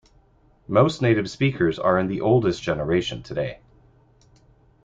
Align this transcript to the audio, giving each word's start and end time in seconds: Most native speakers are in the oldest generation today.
Most 0.67 1.03
native 1.03 1.29
speakers 1.29 1.77
are 1.77 1.99
in 1.99 2.07
the 2.07 2.21
oldest 2.21 2.63
generation 2.63 3.21
today. 3.21 3.59